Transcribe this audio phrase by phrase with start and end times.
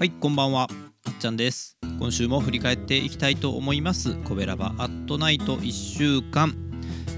[0.00, 0.66] はいこんばんは。
[1.06, 1.76] あっちゃんです。
[1.98, 4.14] 今週も振り返っていきたいと思います。
[4.24, 6.54] コベラバアットナイト1週間、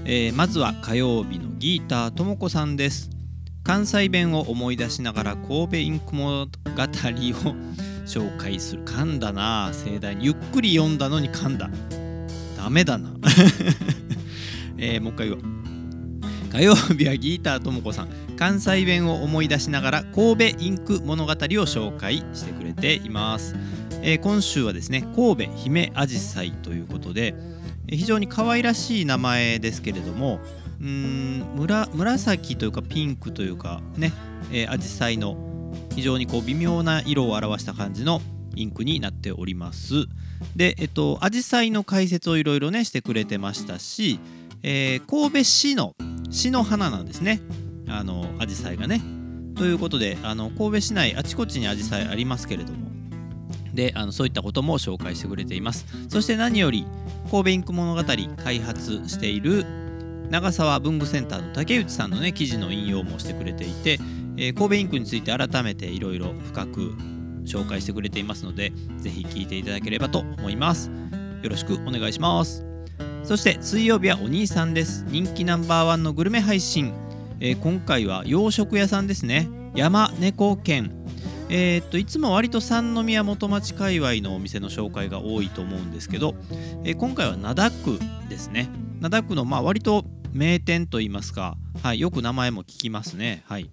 [0.03, 3.09] えーまずは火曜日のギーターともこさんです。
[3.63, 6.47] 関西弁を思い出しながら神戸インク物語を
[8.05, 8.83] 紹介する。
[8.83, 9.71] 噛んだな。
[9.71, 10.25] 盛大に。
[10.25, 11.69] ゆっくり読んだのに噛んだ。
[12.57, 13.13] ダメだな、
[14.77, 15.43] えーもう一回言おう。
[16.51, 18.22] 火曜日はギーターともこさん。
[18.43, 23.55] 関西弁を思い出しながら神戸インク物語を紹介してくれています、
[24.01, 27.35] えー今週はですね神戸姫あじさいということで
[27.87, 30.41] え非常に可愛らしい名前ですけれども
[30.81, 31.45] うん
[31.93, 34.11] 紫というかピンクというかね
[34.51, 35.37] えーアジサイの
[35.95, 38.19] 非常にこう微妙な色を表した感じの
[38.57, 40.05] インクになっております。
[40.53, 44.19] でえっとアジサイの解説をいろいろねしてくれてましたし、
[44.63, 45.95] えー神戸市の
[46.29, 47.39] 市の花なんですね。
[47.87, 49.01] あのアジサイがね。
[49.55, 52.91] ということであの神戸市内あちこちにアジサイありますけれども。
[53.73, 55.85] であのそういったことも紹介してくれています。
[56.09, 56.85] そして何より
[57.31, 58.03] 神戸インク物語
[58.43, 59.65] 開発している
[60.29, 63.99] 長沢文具センターの竹内さんのね記事の引用もしてくれていて、
[64.37, 66.95] えー神戸インクについて改めていろいろ深く
[67.45, 70.91] 紹介してくれていますのでぜひ聞いていただければと思います。
[71.41, 72.65] よろしくお願いします。
[73.23, 75.05] そして水曜日はお兄さんです。
[75.07, 76.93] 人気ナンバーワンのグルメ配信、
[77.45, 79.49] えー今回は洋食屋さんですね。
[79.75, 80.89] 山猫軒。
[81.49, 86.35] えーっといつも割と三宮元町界隈のお店の紹介が多いと思うんですけど、
[86.85, 88.69] えー今回は灘区ですね。
[89.01, 93.43] 灘区のまあ割と名店といいますか、はい、よく名前も聞きますね。
[93.45, 93.69] はい。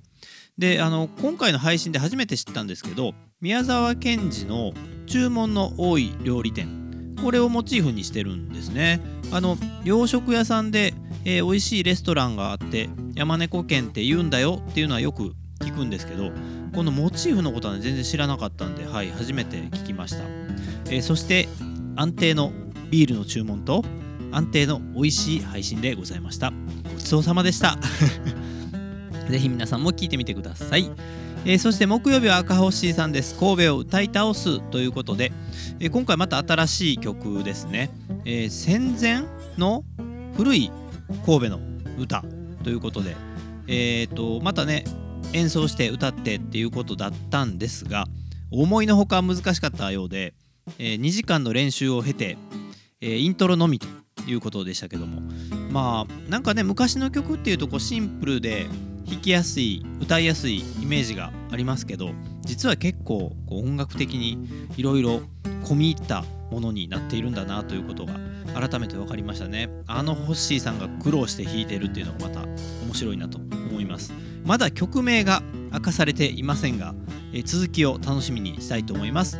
[0.58, 4.72] であの今回の配信で初めて知ったんですけど宮沢賢治の
[5.06, 7.14] 注文の多い料理店。
[7.22, 9.00] これをモチーフにしてるんですね。
[9.30, 10.92] あの洋食屋さんで、
[11.24, 16.30] えー美味しいレストランがあって山猫軒って言うんだよっていうのはよく聞くんですけど
[16.74, 20.24] このモチーフのことは、ね、全然知らなかったんで、はい、初めて聞きました、
[20.86, 21.48] えーそして
[21.96, 22.52] 安定の
[22.90, 23.84] ビールの注文と
[24.32, 26.52] 安定の美味しい配信でございました。
[26.94, 27.78] ごちそうさまでした。
[29.28, 30.90] ぜひ皆さんも聞いてみてください、
[31.44, 33.34] えーそして木曜日は赤星さんです。
[33.34, 35.32] 神戸を歌い倒すということで、
[35.78, 37.90] えー今回また新しい曲ですね、
[38.24, 39.24] えー戦前
[39.58, 39.84] の
[40.36, 40.70] 古い
[41.24, 41.60] 神戸の
[41.98, 42.24] 歌
[42.62, 43.16] ということで
[43.72, 44.84] えー、とまたね
[45.32, 48.06] 演奏して歌ってっていうことだったんですが
[48.50, 50.34] 思いのほか難しかったようで、
[50.80, 52.36] え2時間の練習を経て、
[53.00, 53.86] えーイントロのみと
[54.26, 55.22] いうことでしたけども
[55.70, 58.66] まあなんかね昔の曲っていうとこうシンプルで
[59.08, 62.10] 弾きやすい歌いやすいイメージがありますけど
[62.42, 65.22] 実は結構こう音楽的にいろいろ
[65.62, 68.14] 込み入ったものになっているんだなということが
[68.54, 69.68] 改めて分かりましたね。
[69.86, 72.42] あのホッシーさんが苦労して弾いてるっていうのがまた
[72.84, 74.12] 面白いなと思います。
[74.44, 76.94] まだ曲名が明かされていませんが、
[77.32, 79.38] え続きを楽しみにしたいと思います。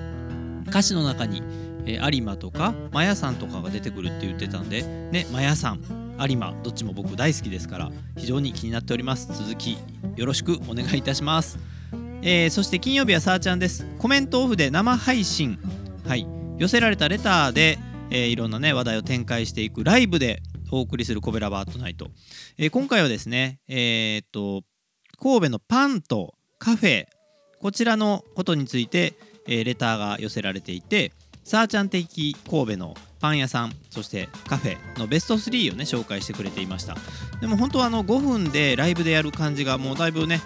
[0.69, 1.43] 歌詞の中に、
[1.87, 5.81] え有馬とかマヤさんとかが出てくるって言ってたんでねマヤさん
[6.20, 9.28] 有馬どっちも僕大好きですから非常に気になっております。
[9.32, 9.78] 続き
[10.16, 11.59] よろしくお願いいたします、
[12.22, 13.87] えーそして金曜日はさーちゃんです。
[13.99, 15.59] コメントオフで生配信。
[16.06, 16.26] はい。
[16.59, 17.78] 寄せられたレターで、
[18.10, 22.09] えーいろんなね話題を展開していくライブでお送りするコベラバートナイト、
[22.59, 24.62] えー今回はですねえーっと
[25.21, 27.06] 神戸のパンとカフェ
[27.60, 29.15] こちらのことについて、
[29.47, 31.12] えーレターが寄せられていて
[31.44, 36.97] さーちゃん的神戸のパン屋さんそしてカフェのベスト3をね紹介してくれていました。
[37.41, 40.40] でも本当はあの5分でライブでやる感じがもうだいぶね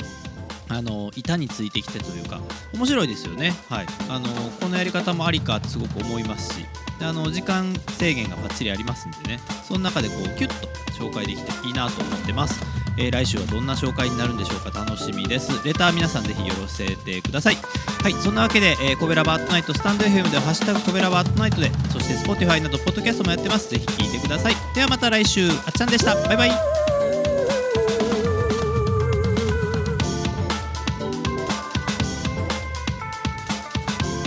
[0.69, 2.41] あの板についてきてというか
[2.73, 3.53] 面白いですよね。
[3.69, 3.87] はい。
[4.09, 4.29] あの
[4.61, 6.67] このやり方もありかってすごく思いますし。
[7.01, 9.41] あの時間制限がバッチリありますんでね。
[9.67, 12.61] その中でこうキュッと紹介できていいなと思ってます、
[12.97, 15.65] えー来週はどんな紹介になるんでしょうか楽しみです。
[15.65, 17.57] レター皆さんぜひよろせてください
[18.03, 23.71] はいそんなわけで、えーコベラバートナイトスタンド FM では「ハッシュタグコベラバートナイトで」そして Spotify などポッドキャストもやってます。
[23.71, 24.57] ぜひ聞いてください。
[24.75, 26.15] ではまた来週あっちゃんでした。
[26.15, 26.51] バイバイ。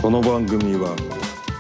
[0.02, 0.96] この番組は